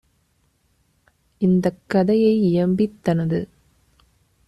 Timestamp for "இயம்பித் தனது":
2.41-3.39